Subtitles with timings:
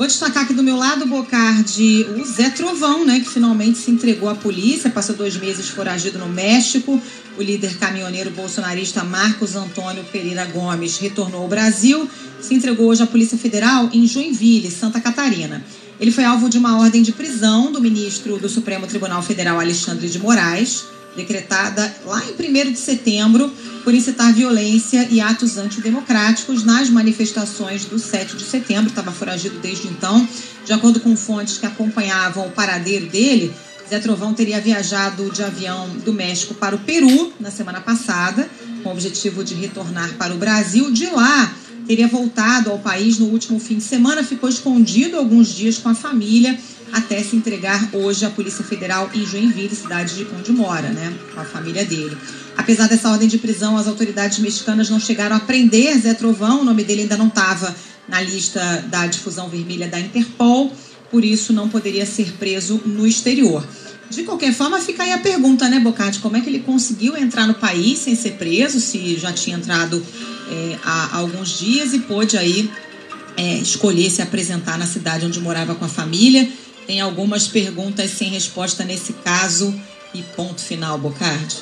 [0.00, 4.30] Vou destacar aqui do meu lado, Bocardi, o Zé Trovão, né, que finalmente se entregou
[4.30, 6.98] à polícia, passou dois meses foragido no México.
[7.36, 12.08] O líder caminhoneiro bolsonarista Marcos Antônio Pereira Gomes retornou ao Brasil,
[12.40, 15.62] se entregou hoje à Polícia Federal em Joinville, Santa Catarina.
[16.00, 20.08] Ele foi alvo de uma ordem de prisão do ministro do Supremo Tribunal Federal, Alexandre
[20.08, 20.86] de Moraes
[21.16, 23.52] decretada lá em 1 de setembro
[23.82, 28.90] por incitar violência e atos antidemocráticos nas manifestações do 7 de setembro.
[28.90, 30.26] Estava foragido desde então.
[30.64, 33.52] De acordo com fontes que acompanhavam o paradeiro dele,
[33.88, 38.48] Zé Trovão teria viajado de avião do México para o Peru na semana passada,
[38.82, 40.92] com o objetivo de retornar para o Brasil.
[40.92, 41.52] De lá,
[41.88, 45.94] teria voltado ao país no último fim de semana, ficou escondido alguns dias com a
[45.94, 46.56] família
[46.92, 51.40] até se entregar hoje à Polícia Federal em Joinville, cidade de onde mora, né, com
[51.40, 52.16] a família dele.
[52.56, 56.64] Apesar dessa ordem de prisão, as autoridades mexicanas não chegaram a prender Zé Trovão, o
[56.64, 57.74] nome dele ainda não estava
[58.08, 60.72] na lista da difusão vermelha da Interpol,
[61.10, 63.66] por isso não poderia ser preso no exterior.
[64.10, 66.18] De qualquer forma, fica aí a pergunta, né, Bocardi?
[66.18, 70.04] Como é que ele conseguiu entrar no país sem ser preso, se já tinha entrado
[70.50, 72.68] é, há alguns dias e pôde aí
[73.36, 76.48] é, escolher se apresentar na cidade onde morava com a família?
[76.86, 79.72] Tem algumas perguntas sem resposta nesse caso.
[80.12, 81.56] E ponto final, Bocardi.